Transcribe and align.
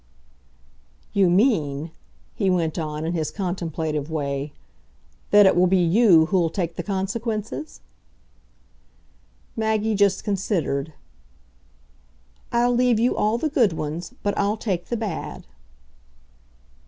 "You 1.13 1.29
mean," 1.29 1.91
he 2.33 2.49
went 2.49 2.79
on 2.79 3.05
in 3.05 3.13
his 3.13 3.29
contemplative 3.29 4.09
way, 4.09 4.51
"that 5.29 5.45
it 5.45 5.55
will 5.55 5.67
be 5.67 5.77
you 5.77 6.25
who'll 6.31 6.49
take 6.49 6.75
the 6.75 6.81
consequences?" 6.81 7.81
Maggie 9.55 9.93
just 9.93 10.23
considered. 10.23 10.93
"I'll 12.51 12.73
leave 12.73 12.99
you 12.99 13.15
all 13.15 13.37
the 13.37 13.47
good 13.47 13.73
ones, 13.73 14.15
but 14.23 14.35
I'll 14.39 14.57
take 14.57 14.85
the 14.87 14.97
bad." 14.97 15.45